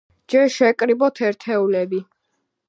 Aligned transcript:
ჯერ 0.33 0.47
შევკრიბოთ 0.55 1.21
ერთეულები. 1.29 2.01